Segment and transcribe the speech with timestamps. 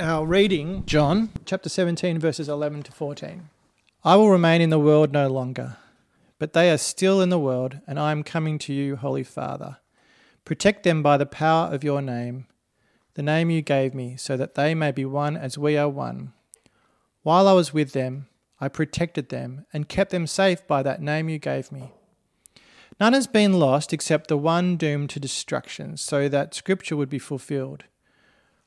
[0.00, 3.50] our reading, John chapter 17, verses 11 to 14.
[4.02, 5.76] I will remain in the world no longer,
[6.38, 9.76] but they are still in the world, and I am coming to you, Holy Father.
[10.46, 12.46] Protect them by the power of your name,
[13.12, 16.32] the name you gave me, so that they may be one as we are one.
[17.22, 18.26] While I was with them,
[18.58, 21.90] I protected them and kept them safe by that name you gave me.
[22.98, 27.18] None has been lost except the one doomed to destruction, so that Scripture would be
[27.18, 27.84] fulfilled.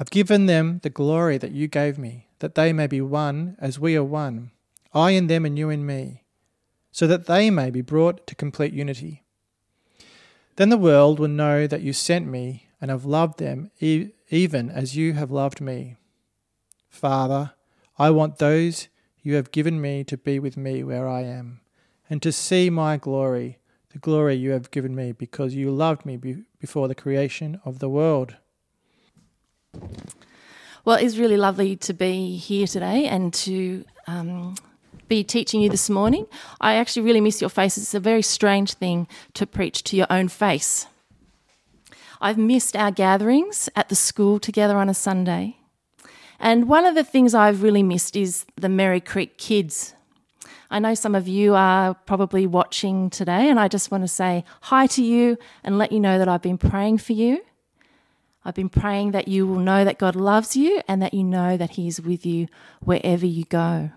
[0.00, 3.78] I've given them the glory that you gave me, that they may be one as
[3.78, 4.50] we are one,
[4.94, 6.24] I in them and you in me,
[6.90, 9.24] so that they may be brought to complete unity.
[10.56, 14.70] Then the world will know that you sent me and have loved them e- even
[14.70, 15.96] as you have loved me.
[16.88, 17.52] Father,
[17.98, 18.88] I want those
[19.22, 21.60] you have given me to be with me where I am,
[22.08, 23.58] and to see my glory,
[23.92, 27.80] the glory you have given me, because you loved me be- before the creation of
[27.80, 28.36] the world.
[30.84, 34.54] Well, it's really lovely to be here today and to um,
[35.08, 36.26] be teaching you this morning.
[36.60, 37.84] I actually really miss your faces.
[37.84, 40.86] It's a very strange thing to preach to your own face.
[42.20, 45.56] I've missed our gatherings at the school together on a Sunday.
[46.38, 49.94] And one of the things I've really missed is the Merri Creek kids.
[50.70, 54.44] I know some of you are probably watching today, and I just want to say
[54.62, 57.42] hi to you and let you know that I've been praying for you.
[58.44, 61.56] I've been praying that you will know that God loves you and that you know
[61.56, 62.48] that He is with you
[62.80, 63.90] wherever you go.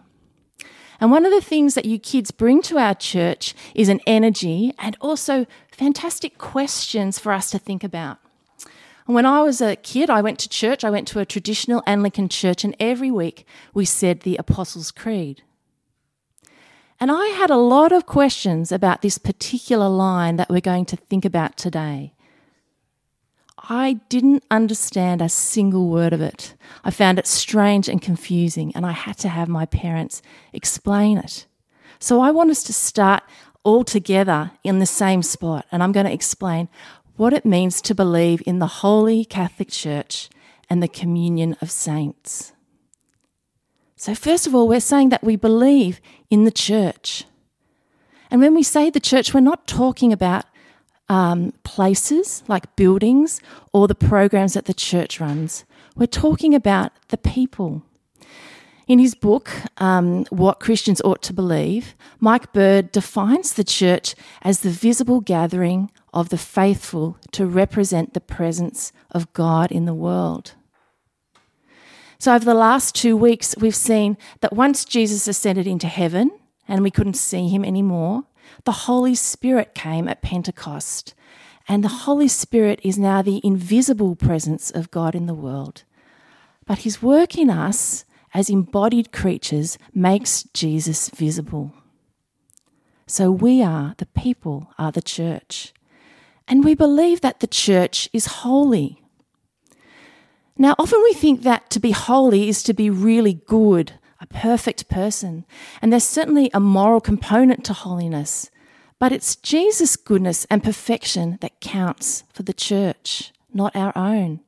[0.99, 4.73] And one of the things that you kids bring to our church is an energy
[4.77, 8.19] and also fantastic questions for us to think about.
[9.05, 10.85] when I was a kid, I went to church.
[10.85, 15.43] I went to a traditional Anglican church, and every week we said the Apostles' Creed.
[17.01, 20.95] And I had a lot of questions about this particular line that we're going to
[20.95, 22.13] think about today.
[23.69, 26.55] I didn't understand a single word of it.
[26.83, 31.45] I found it strange and confusing, and I had to have my parents explain it.
[31.99, 33.23] So I want us to start
[33.63, 36.67] all together in the same spot, and I'm going to explain
[37.15, 40.29] what it means to believe in the Holy Catholic Church
[40.69, 42.51] and the communion of saints.
[43.95, 47.23] So, first of all, we're saying that we believe in the church.
[48.29, 50.45] And when we say the church, we're not talking about
[51.13, 53.39] um, places like buildings
[53.71, 55.63] or the programs that the church runs.
[55.95, 57.83] We're talking about the people.
[58.87, 64.61] In his book, um, What Christians Ought to Believe, Mike Bird defines the church as
[64.61, 70.53] the visible gathering of the faithful to represent the presence of God in the world.
[72.17, 76.31] So, over the last two weeks, we've seen that once Jesus ascended into heaven
[76.67, 78.23] and we couldn't see him anymore,
[78.65, 81.13] the Holy Spirit came at Pentecost.
[81.67, 85.83] And the Holy Spirit is now the invisible presence of God in the world.
[86.65, 91.73] But his work in us as embodied creatures makes Jesus visible.
[93.05, 95.73] So we are, the people are the church.
[96.47, 99.01] And we believe that the church is holy.
[100.57, 103.93] Now, often we think that to be holy is to be really good,
[104.23, 105.45] a perfect person.
[105.81, 108.49] And there's certainly a moral component to holiness.
[108.99, 114.39] But it's Jesus' goodness and perfection that counts for the church, not our own.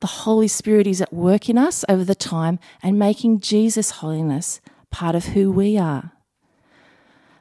[0.00, 4.60] The Holy Spirit is at work in us over the time and making Jesus' holiness
[4.90, 6.12] part of who we are.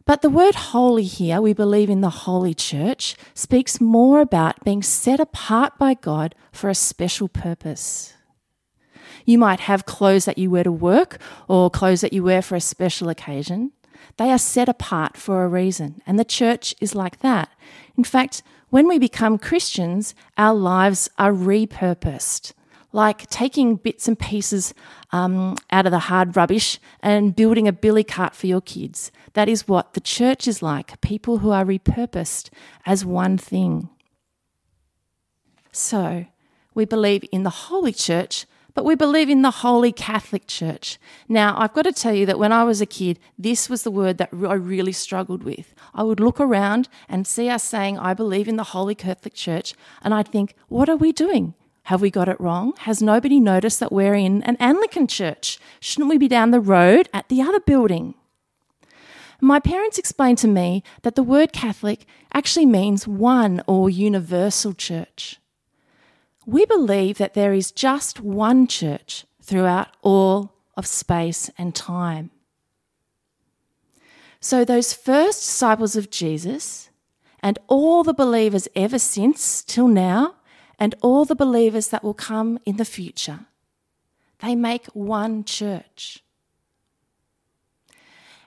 [0.06, 4.82] But the word holy here, we believe in the Holy Church, speaks more about being
[4.82, 8.14] set apart by God for a special purpose.
[9.28, 11.20] You might have clothes that you wear to work
[11.50, 13.74] or clothes that you wear for a special occasion.
[14.16, 17.50] They are set apart for a reason, and the church is like that.
[17.98, 22.54] In fact, when we become Christians, our lives are repurposed.
[22.94, 24.74] like taking bits and pieces
[25.12, 29.12] um, out of the hard rubbish and building a billy cart for your kids.
[29.34, 32.50] That is what the church is like people who are repurposed
[32.86, 33.90] as one thing.
[35.74, 36.26] So,
[36.74, 38.46] we believe in the Holy Church,
[38.78, 41.00] but we believe in the Holy Catholic Church.
[41.28, 43.90] Now, I've got to tell you that when I was a kid, this was the
[43.90, 45.74] word that I really struggled with.
[45.96, 49.74] I would look around and see us saying, I believe in the Holy Catholic Church,
[50.04, 51.56] and I'd think, what are we doing?
[51.86, 52.74] Have we got it wrong?
[52.82, 55.58] Has nobody noticed that we're in an Anglican church?
[55.80, 58.14] Shouldn't we be down the road at the other building?
[59.42, 65.40] My parents explained to me that the word Catholic actually means one or universal church.
[66.48, 72.32] We believe that there is just one church throughout all of space and time.
[74.40, 76.90] So, those first disciples of Jesus
[77.42, 80.36] and all the believers ever since till now
[80.80, 83.42] and all the believers that will come in the future.
[84.40, 86.24] They make one church.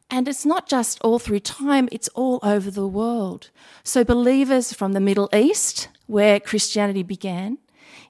[0.08, 3.50] And it's not just all through time, it's all over the world.
[3.85, 7.58] So, believers from the Middle East, where Christianity began,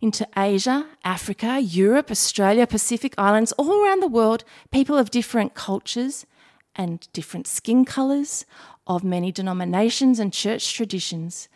[0.00, 6.26] into Asia, Africa, Europe, Australia, Pacific Islands, all around the world, people of different cultures
[6.75, 8.47] and different skin colours,
[8.87, 11.49] of many denominations and church traditions,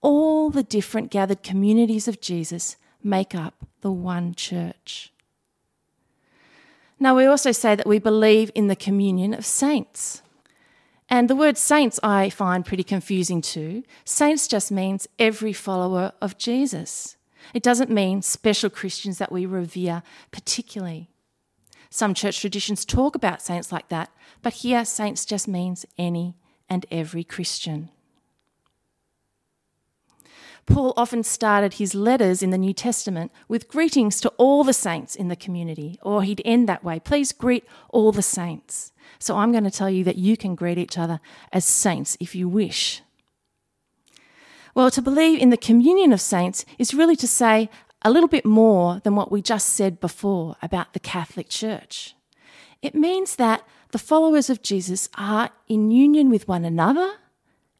[0.00, 5.12] all the different gathered communities of Jesus make up the one church.
[6.98, 10.22] Now, we also say that we believe in the communion of saints.
[11.08, 13.84] And the word saints I find pretty confusing too.
[14.04, 17.16] Saints just means every follower of Jesus.
[17.54, 21.08] It doesn't mean special Christians that we revere particularly.
[21.90, 24.10] Some church traditions talk about saints like that,
[24.42, 26.36] but here saints just means any
[26.68, 27.90] and every Christian.
[30.66, 35.16] Paul often started his letters in the New Testament with greetings to all the saints
[35.16, 38.92] in the community, or he'd end that way please greet all the saints.
[39.18, 41.18] So I'm going to tell you that you can greet each other
[41.52, 43.02] as saints if you wish.
[44.74, 47.68] Well, to believe in the communion of saints is really to say
[48.02, 52.14] a little bit more than what we just said before about the Catholic Church.
[52.82, 57.14] It means that the followers of Jesus are in union with one another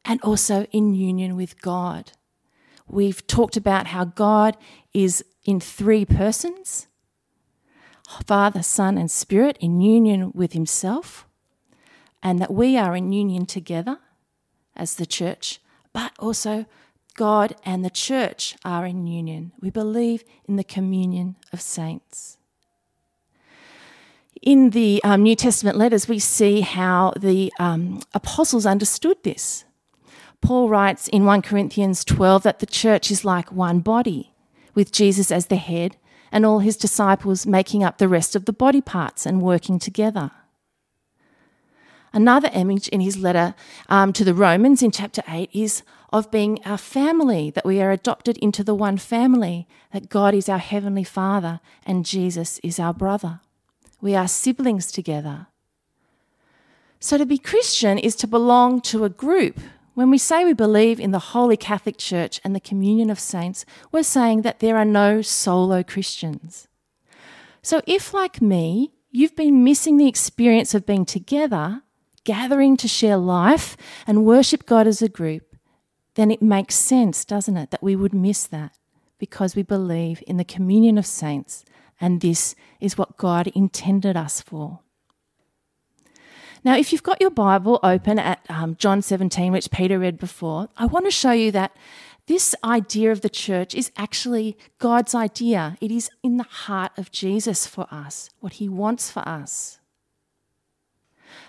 [0.05, 2.11] and also in union with God.
[2.87, 4.57] We've talked about how God
[4.93, 6.87] is in three persons
[8.25, 11.25] Father, Son, and Spirit in union with Himself,
[12.21, 13.99] and that we are in union together
[14.75, 15.61] as the church,
[15.93, 16.65] but also
[17.15, 19.51] God and the church are in union.
[19.59, 22.37] We believe in the communion of saints.
[24.41, 29.65] In the um, New Testament letters, we see how the um, apostles understood this.
[30.41, 34.33] Paul writes in 1 Corinthians 12 that the church is like one body,
[34.73, 35.97] with Jesus as the head
[36.31, 40.31] and all his disciples making up the rest of the body parts and working together.
[42.13, 43.55] Another image in his letter
[43.89, 47.91] um, to the Romans in chapter 8 is of being our family, that we are
[47.91, 52.93] adopted into the one family, that God is our heavenly Father and Jesus is our
[52.93, 53.39] brother.
[54.01, 55.47] We are siblings together.
[56.99, 59.59] So to be Christian is to belong to a group
[59.93, 63.65] when we say we believe in the Holy Catholic Church and the communion of saints,
[63.91, 66.67] we're saying that there are no solo Christians.
[67.61, 71.83] So if, like me, you've been missing the experience of being together,
[72.23, 75.55] gathering to share life and worship God as a group,
[76.15, 78.77] then it makes sense, doesn't it, that we would miss that
[79.17, 81.63] because we believe in the communion of saints
[82.01, 84.79] and this is what God intended us for.
[86.63, 90.69] Now, if you've got your Bible open at um, John 17, which Peter read before,
[90.77, 91.75] I want to show you that
[92.27, 95.77] this idea of the church is actually God's idea.
[95.81, 99.80] It is in the heart of Jesus for us, what he wants for us.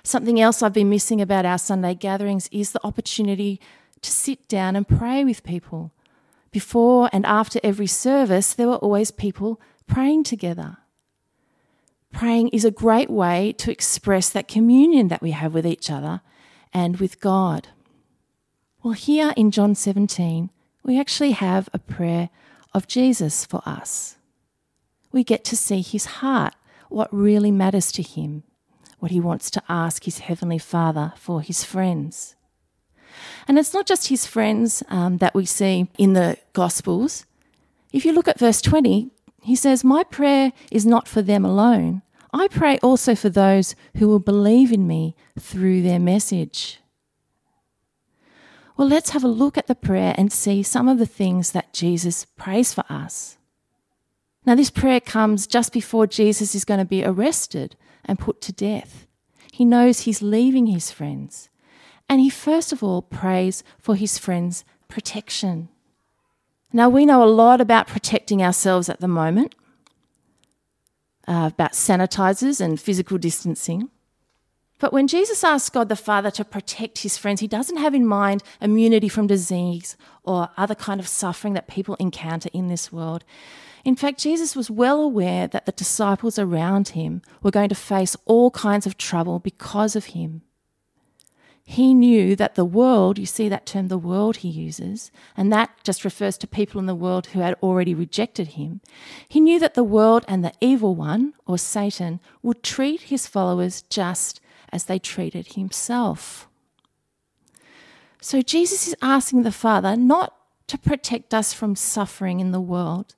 [0.04, 3.60] Something else I've been missing about our Sunday gatherings is the opportunity
[4.00, 5.92] to sit down and pray with people.
[6.50, 10.78] Before and after every service, there were always people praying together.
[12.12, 16.20] Praying is a great way to express that communion that we have with each other
[16.72, 17.68] and with God.
[18.82, 20.50] Well, here in John 17,
[20.82, 22.28] we actually have a prayer
[22.74, 24.16] of Jesus for us.
[25.12, 26.54] We get to see his heart,
[26.88, 28.42] what really matters to him,
[29.02, 32.36] what he wants to ask his Heavenly Father for his friends.
[33.48, 37.26] And it's not just his friends um, that we see in the Gospels.
[37.92, 39.10] If you look at verse 20,
[39.42, 42.02] he says, My prayer is not for them alone.
[42.32, 46.78] I pray also for those who will believe in me through their message.
[48.76, 51.72] Well, let's have a look at the prayer and see some of the things that
[51.72, 53.36] Jesus prays for us.
[54.46, 58.52] Now, this prayer comes just before Jesus is going to be arrested and put to
[58.52, 59.06] death.
[59.52, 61.48] He knows he's leaving his friends.
[62.08, 65.68] And he first of all prays for his friends' protection.
[66.72, 69.54] Now, we know a lot about protecting ourselves at the moment,
[71.28, 73.90] uh, about sanitizers and physical distancing.
[74.78, 78.04] But when Jesus asks God the Father to protect his friends, he doesn't have in
[78.04, 83.22] mind immunity from disease or other kind of suffering that people encounter in this world.
[83.84, 88.16] In fact, Jesus was well aware that the disciples around him were going to face
[88.26, 90.42] all kinds of trouble because of him.
[91.64, 95.70] He knew that the world, you see that term, the world he uses, and that
[95.84, 98.80] just refers to people in the world who had already rejected him.
[99.28, 103.82] He knew that the world and the evil one, or Satan, would treat his followers
[103.82, 104.40] just
[104.72, 106.48] as they treated himself.
[108.20, 110.34] So Jesus is asking the Father not
[110.66, 113.14] to protect us from suffering in the world,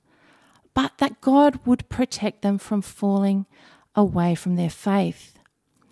[0.75, 3.47] but that God would protect them from falling
[3.95, 5.39] away from their faith.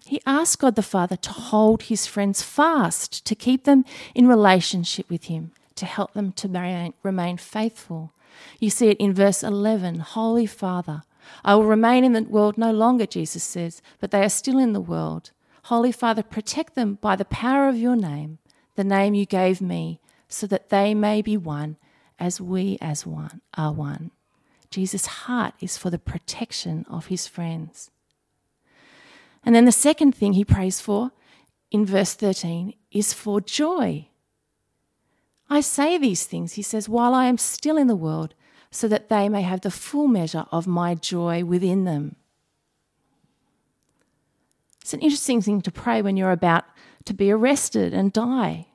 [0.05, 5.09] He asked God the Father to hold his friends fast, to keep them in relationship
[5.09, 8.13] with him, to help them to remain faithful.
[8.59, 11.03] You see it in verse 11 Holy Father,
[11.45, 14.73] I will remain in the world no longer, Jesus says, but they are still in
[14.73, 15.31] the world.
[15.63, 18.39] Holy Father, protect them by the power of your name,
[18.75, 21.77] the name you gave me, so that they may be one
[22.19, 24.11] as we as one are one.
[24.73, 27.91] Jesus' heart is for the protection of his friends.
[29.45, 31.11] And then the second thing he prays for
[31.69, 34.07] in verse 13 is for joy.
[35.47, 38.33] I say these things, he says, while I am still in the world,
[38.71, 42.15] so that they may have the full measure of my joy within them.
[44.81, 46.65] It's an interesting thing to pray when you're about
[47.05, 48.69] to be arrested and die.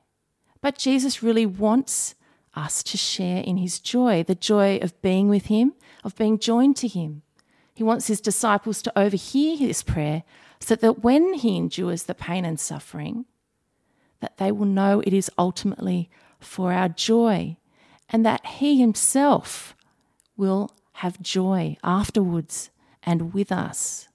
[0.61, 2.15] But Jesus really wants
[2.59, 5.73] us to share in his joy, the joy of being with him,
[6.03, 7.21] of being joined to him.
[7.73, 10.23] He wants his disciples to overhear this prayer
[10.59, 13.25] so that when he endures the pain and suffering,
[14.19, 17.57] that they will know it is ultimately for our joy
[18.09, 19.75] and that he himself
[20.35, 22.69] will have joy afterwards
[23.03, 24.09] and with us.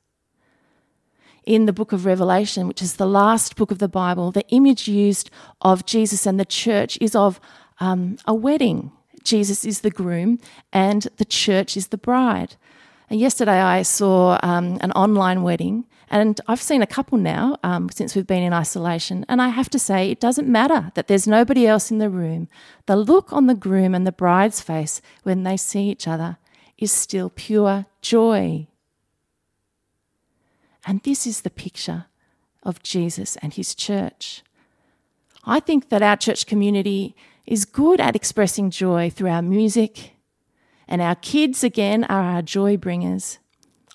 [1.47, 4.89] In the book of Revelation, which is the last book of the Bible, the image
[4.89, 7.41] used of Jesus and the church is of
[7.81, 8.93] um, a wedding.
[9.23, 10.38] Jesus is the groom
[10.73, 12.57] and the church is the bride.
[13.11, 17.90] And yesterday I saw um, an online wedding, and I've seen a couple now um,
[17.90, 19.26] since we've been in isolation.
[19.28, 22.49] And I have to say, it doesn't matter that there's nobody else in the room.
[22.87, 26.38] The look on the groom and the bride's face when they see each other
[26.78, 28.66] is still pure joy.
[30.87, 32.07] And this is the picture
[32.62, 34.43] of Jesus and his church.
[35.45, 37.14] I think that our church community
[37.47, 40.13] is good at expressing joy through our music,
[40.87, 43.39] and our kids, again, are our joy bringers.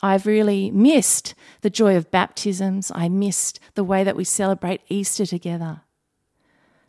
[0.01, 2.91] I've really missed the joy of baptisms.
[2.95, 5.81] I missed the way that we celebrate Easter together.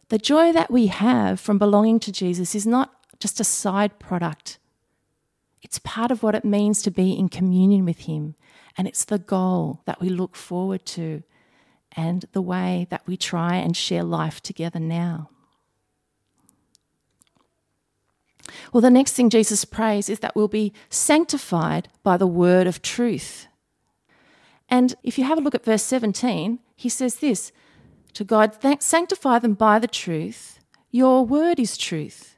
[0.09, 4.59] The joy that we have from belonging to Jesus is not just a side product,
[5.63, 8.35] it's part of what it means to be in communion with Him.
[8.77, 11.23] And it's the goal that we look forward to
[11.93, 15.31] and the way that we try and share life together now.
[18.73, 22.83] Well, the next thing Jesus prays is that we'll be sanctified by the word of
[22.83, 23.47] truth.
[24.69, 27.53] And if you have a look at verse 17, he says this
[28.15, 30.61] To God, sanctify them by the truth.
[30.91, 32.37] Your word is truth.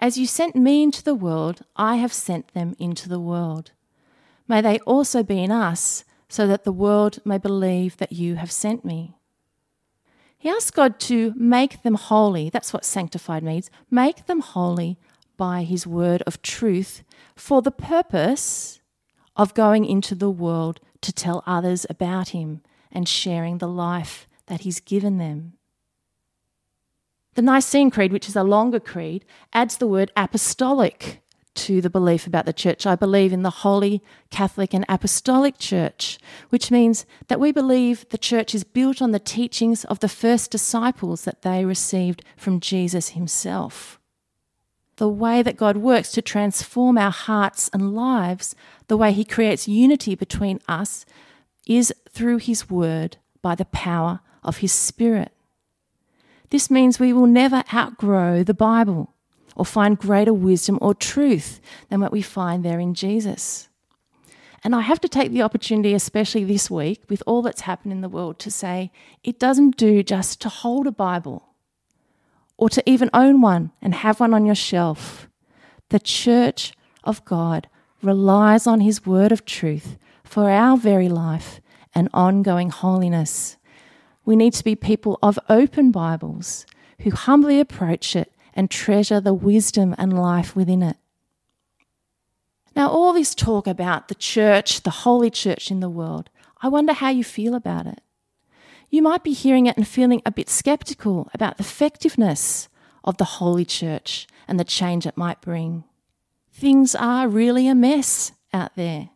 [0.00, 3.72] As you sent me into the world, I have sent them into the world.
[4.48, 8.52] May they also be in us, so that the world may believe that you have
[8.52, 9.14] sent me.
[10.38, 12.48] He asks God to make them holy.
[12.48, 13.70] That's what sanctified means.
[13.90, 14.98] Make them holy
[15.40, 17.02] by his word of truth
[17.34, 18.78] for the purpose
[19.34, 22.60] of going into the world to tell others about him
[22.92, 25.54] and sharing the life that he's given them.
[27.36, 31.22] The Nicene Creed, which is a longer creed, adds the word apostolic
[31.54, 32.84] to the belief about the church.
[32.84, 36.18] I believe in the Holy Catholic and Apostolic Church,
[36.50, 40.50] which means that we believe the church is built on the teachings of the first
[40.50, 43.99] disciples that they received from Jesus himself
[45.00, 48.54] the way that God works to transform our hearts and lives,
[48.88, 51.06] the way He creates unity between us,
[51.66, 55.32] is through His Word by the power of His Spirit.
[56.50, 59.14] This means we will never outgrow the Bible
[59.56, 63.70] or find greater wisdom or truth than what we find there in Jesus.
[64.62, 68.02] And I have to take the opportunity, especially this week, with all that's happened in
[68.02, 68.92] the world, to say
[69.24, 71.49] it doesn't do just to hold a Bible
[72.60, 75.26] or to even own one and have one on your shelf.
[75.88, 77.68] The church of God
[78.02, 81.62] relies on His word of truth for our very life
[81.94, 83.56] and ongoing holiness.
[84.26, 86.66] We need to be people of open Bibles
[87.00, 90.98] who humbly approach it and treasure the wisdom and life within it.
[92.76, 96.28] Now, all this talk about the church, the holy church in the world,
[96.60, 98.02] I wonder how you feel about it.
[98.90, 102.68] You might be hearing it and feeling a bit skeptical about the effectiveness
[103.04, 105.84] of the holy church and the change it might bring.
[106.52, 109.10] Things are really a mess out there.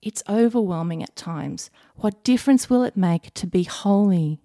[0.00, 1.70] It's overwhelming at times.
[1.96, 4.40] What difference will it make to be holy?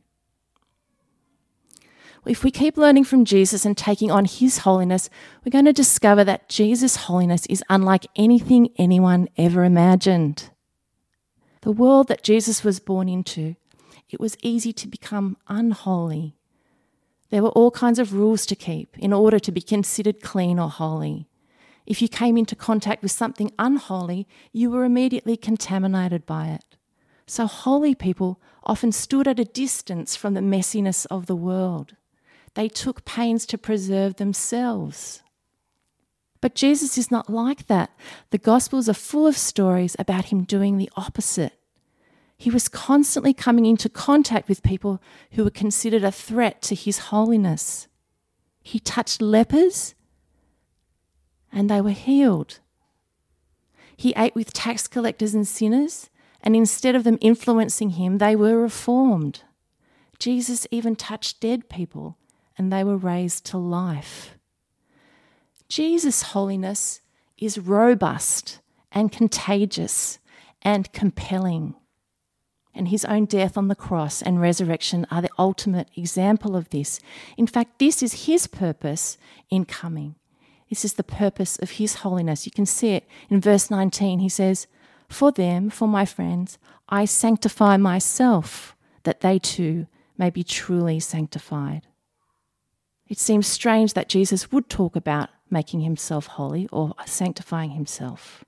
[2.26, 5.10] If we keep learning from Jesus and taking on his holiness,
[5.44, 10.50] we're going to discover that Jesus' holiness is unlike anything anyone ever imagined.
[11.62, 13.56] The world that Jesus was born into,
[14.14, 16.36] it was easy to become unholy.
[17.30, 20.70] There were all kinds of rules to keep in order to be considered clean or
[20.70, 21.28] holy.
[21.86, 26.78] If you came into contact with something unholy, you were immediately contaminated by it.
[27.26, 31.96] So, holy people often stood at a distance from the messiness of the world.
[32.54, 35.24] They took pains to preserve themselves.
[36.40, 37.90] But Jesus is not like that.
[38.30, 41.58] The Gospels are full of stories about him doing the opposite.
[42.44, 47.00] He was constantly coming into contact with people who were considered a threat to his
[47.08, 47.88] holiness.
[48.62, 49.96] He touched lepers
[51.54, 52.60] and they were healed.
[53.96, 56.10] He ate with tax collectors and sinners,
[56.42, 59.44] and instead of them influencing him, they were reformed.
[60.20, 62.18] Jesus even touched dead people
[62.58, 64.38] and they were raised to life.
[65.70, 67.00] Jesus' holiness
[67.38, 68.60] is robust
[68.92, 70.20] and contagious
[70.62, 71.76] and compelling.
[72.76, 77.00] And his own death on the cross and resurrection are the ultimate example of this.
[77.38, 79.18] In fact, this is his purpose
[79.50, 80.16] in coming.
[80.70, 82.48] This is the purpose of his holiness.
[82.48, 84.20] You can see it in verse 19.
[84.20, 84.66] He says,
[85.08, 86.58] For them, for my friends,
[86.90, 89.86] I sanctify myself, that they too
[90.18, 91.88] may be truly sanctified.
[93.08, 98.44] It seems strange that Jesus would talk about making himself holy or sanctifying himself.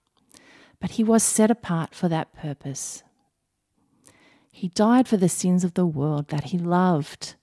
[0.79, 3.03] But he was set apart for that purpose.
[4.57, 7.35] He died for the sins of the world that he loved.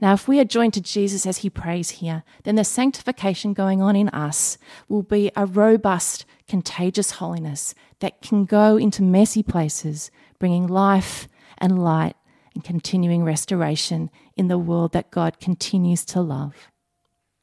[0.00, 3.82] Now, if we are joined to Jesus as he prays here, then the sanctification going
[3.82, 4.56] on in us
[4.88, 11.84] will be a robust, contagious holiness that can go into messy places, bringing life and
[11.84, 12.16] light
[12.54, 16.70] and continuing restoration in the world that God continues to love.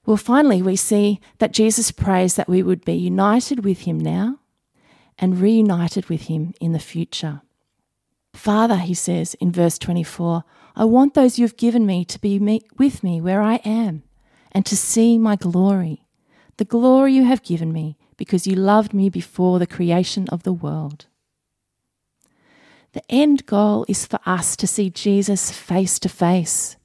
[0.07, 4.39] Well, finally, we see that Jesus prays that we would be united with him now
[5.19, 7.43] and reunited with him in the future.
[8.35, 10.43] Father, he says in verse 24,
[10.75, 14.03] I want those you have given me to be me, with me where I am
[14.51, 16.05] and to see my glory,
[16.57, 20.53] the glory you have given me because you loved me before the creation of the
[20.53, 21.05] world.
[22.91, 26.75] The end goal is for us to see Jesus face to face.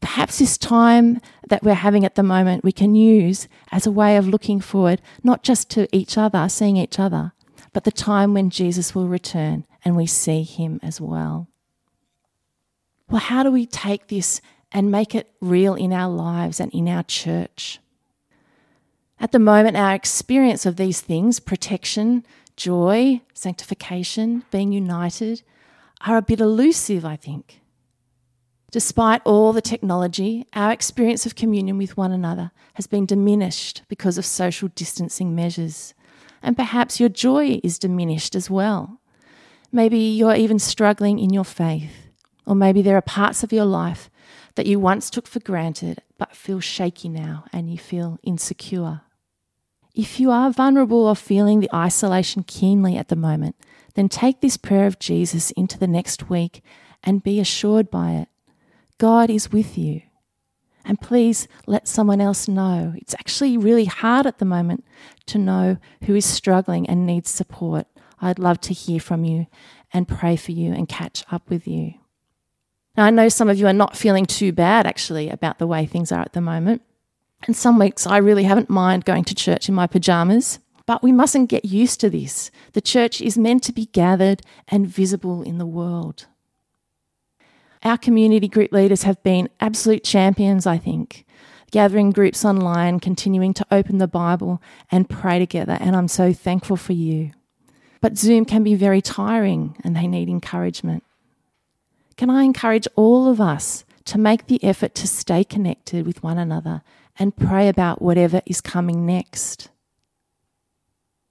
[0.00, 4.16] Perhaps this time that we're having at the moment we can use as a way
[4.16, 7.32] of looking forward, not just to each other, seeing each other,
[7.72, 11.48] but the time when Jesus will return and we see him as well.
[13.10, 14.40] Well, how do we take this
[14.70, 17.78] and make it real in our lives and in our church?
[19.20, 22.24] At the moment, our experience of these things, protection,
[22.56, 25.42] joy, sanctification, being united,
[26.06, 27.60] are a bit elusive, I think.
[28.72, 34.16] Despite all the technology, our experience of communion with one another has been diminished because
[34.16, 35.92] of social distancing measures.
[36.42, 39.01] And perhaps your joy is diminished as well.
[39.72, 42.10] Maybe you're even struggling in your faith,
[42.46, 44.10] or maybe there are parts of your life
[44.54, 49.00] that you once took for granted but feel shaky now and you feel insecure.
[49.94, 53.56] If you are vulnerable or feeling the isolation keenly at the moment,
[53.94, 56.62] then take this prayer of Jesus into the next week
[57.02, 58.28] and be assured by it.
[58.98, 60.02] God is with you.
[60.84, 62.94] And please let someone else know.
[62.96, 64.84] It's actually really hard at the moment
[65.26, 67.86] to know who is struggling and needs support.
[68.22, 69.46] I'd love to hear from you
[69.92, 71.94] and pray for you and catch up with you.
[72.96, 75.84] Now, I know some of you are not feeling too bad actually about the way
[75.84, 76.82] things are at the moment.
[77.46, 80.58] And some weeks I really haven't mind going to church in my pajamas.
[80.84, 82.50] But we mustn't get used to this.
[82.72, 86.26] The church is meant to be gathered and visible in the world.
[87.84, 91.24] Our community group leaders have been absolute champions, I think,
[91.70, 95.78] gathering groups online, continuing to open the Bible and pray together.
[95.80, 97.32] And I'm so thankful for you.
[98.02, 101.04] But Zoom can be very tiring and they need encouragement.
[102.18, 106.38] Can I encourage all of us to make the effort to stay connected with one
[106.38, 106.82] another
[107.18, 109.68] and pray about whatever is coming next.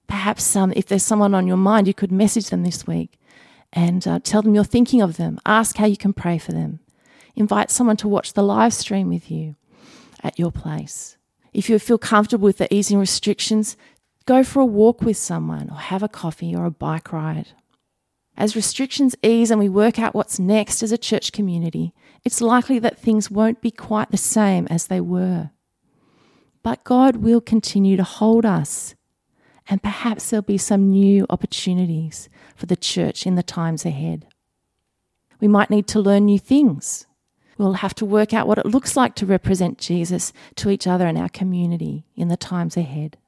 [0.06, 3.18] Perhaps um, if there's someone on your mind, you could message them this week
[3.72, 5.38] and uh, tell them you're thinking of them.
[5.46, 6.80] Ask how you can pray for them.
[7.34, 9.56] Invite someone to watch the live stream with you
[10.22, 11.16] at your place.
[11.52, 13.76] If you feel comfortable with the easing restrictions,
[14.22, 17.48] go for a walk with someone or have a coffee or a bike ride.
[18.36, 21.92] As restrictions ease and we work out what's next as a church community,
[22.24, 25.50] it's likely that things won't be quite the same as they were.
[26.62, 28.94] But God will continue to hold us,
[29.68, 34.26] and perhaps there'll be some new opportunities for the church in the times ahead.
[35.40, 37.06] We might need to learn new things.
[37.58, 41.06] We'll have to work out what it looks like to represent Jesus to each other
[41.06, 43.18] in our community in the times ahead.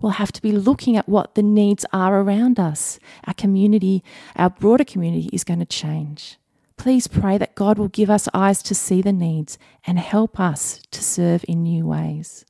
[0.00, 2.98] We'll have to be looking at what the needs are around us.
[3.26, 4.04] Our community,
[4.36, 6.38] our broader community, is going to change.
[6.76, 10.80] Please pray that God will give us eyes to see the needs and help us
[10.92, 12.44] to serve in new ways.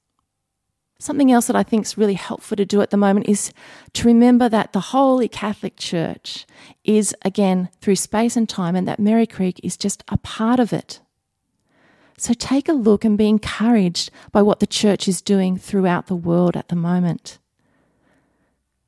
[1.01, 3.53] Something else that I think is really helpful to do at the moment is
[3.95, 6.45] to remember that the Holy Catholic Church
[6.85, 10.73] is, again, through space and time, and that Merri Creek is just a part of
[10.73, 11.01] it.
[12.21, 16.17] So take a look and be encouraged by what the church is doing throughout the
[16.17, 17.39] world at the moment.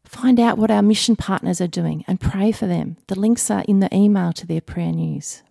[0.05, 2.97] Find out what our mission partners are doing and pray for them.
[3.07, 5.43] The links are in the email to their prayer news.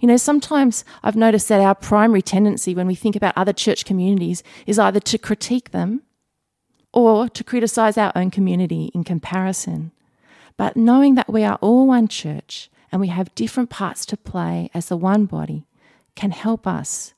[0.00, 3.84] You know, sometimes I've noticed that our primary tendency when we think about other church
[3.84, 6.02] communities is either to critique them
[6.94, 9.92] or to criticize our own community in comparison.
[10.56, 14.70] But knowing that we are all one church and we have different parts to play
[14.72, 15.66] as the one body,
[16.14, 17.14] can help us.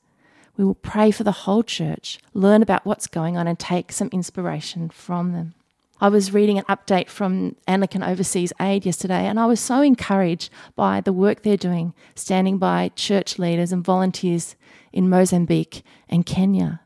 [0.57, 4.09] We will pray for the whole church, learn about what's going on, and take some
[4.11, 5.53] inspiration from them.
[5.99, 10.51] I was reading an update from Anglican Overseas Aid yesterday, and I was so encouraged
[10.75, 14.55] by the work they're doing, standing by church leaders and volunteers
[14.93, 16.81] in Mozambique and Kenya.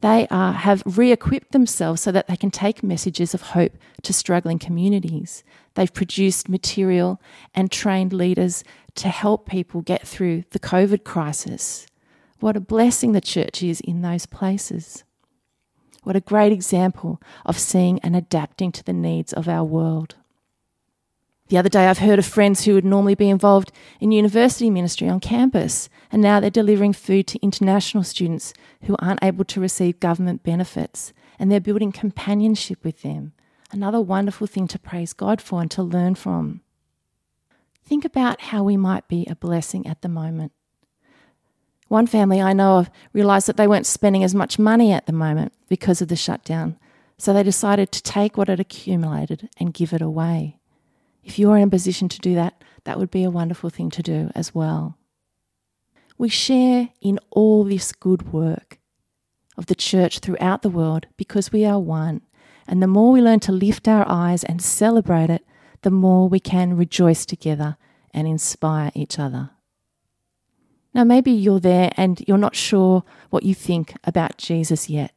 [0.00, 3.72] They are, have re equipped themselves so that they can take messages of hope
[4.02, 5.42] to struggling communities.
[5.74, 7.20] They've produced material
[7.54, 8.62] and trained leaders
[8.96, 11.86] to help people get through the COVID crisis.
[12.40, 15.04] What a blessing the church is in those places.
[16.02, 20.16] What a great example of seeing and adapting to the needs of our world.
[21.48, 25.08] The other day, I've heard of friends who would normally be involved in university ministry
[25.08, 30.00] on campus, and now they're delivering food to international students who aren't able to receive
[30.00, 33.32] government benefits, and they're building companionship with them.
[33.70, 36.62] Another wonderful thing to praise God for and to learn from.
[37.86, 40.50] Think about how we might be a blessing at the moment.
[41.88, 45.12] One family I know of realised that they weren't spending as much money at the
[45.12, 46.76] moment because of the shutdown,
[47.16, 50.58] so they decided to take what had accumulated and give it away.
[51.22, 54.02] If you're in a position to do that, that would be a wonderful thing to
[54.02, 54.98] do as well.
[56.18, 58.78] We share in all this good work
[59.56, 62.22] of the church throughout the world because we are one.
[62.66, 65.44] And the more we learn to lift our eyes and celebrate it,
[65.86, 67.76] the more we can rejoice together
[68.12, 69.50] and inspire each other.
[70.92, 75.12] Now, maybe you're there and you're not sure what you think about Jesus yet.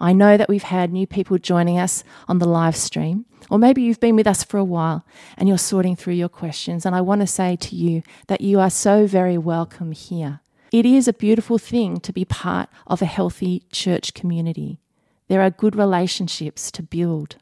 [0.00, 3.82] I know that we've had new people joining us on the live stream, or maybe
[3.82, 5.04] you've been with us for a while
[5.36, 6.86] and you're sorting through your questions.
[6.86, 10.40] And I want to say to you that you are so very welcome here.
[10.72, 14.80] It is a beautiful thing to be part of a healthy church community.
[15.28, 17.36] There are good relationships to build.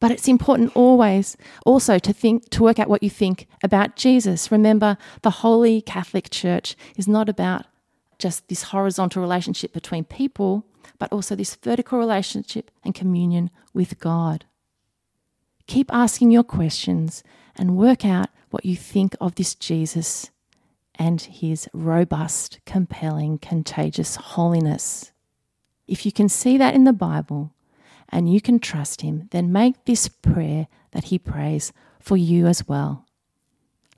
[0.00, 4.52] But it's important always also to think to work out what you think about Jesus.
[4.52, 7.66] Remember, the Holy Catholic Church is not about
[8.18, 10.66] just this horizontal relationship between people,
[10.98, 14.44] but also this vertical relationship and communion with God.
[15.66, 17.22] Keep asking your questions
[17.56, 20.30] and work out what you think of this Jesus
[20.94, 25.12] and his robust, compelling, contagious holiness.
[25.86, 27.52] If you can see that in the Bible,
[28.10, 32.66] and you can trust Him, then make this prayer that He prays for you as
[32.66, 33.04] well.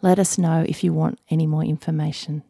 [0.03, 2.43] Let us know if you want any more information.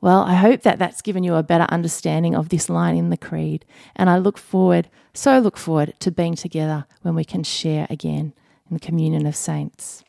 [0.00, 3.16] Well, I hope that that's given you a better understanding of this line in the
[3.16, 3.64] Creed,
[3.96, 8.34] and I look forward, so look forward to being together when we can share again
[8.68, 10.04] in the communion of saints.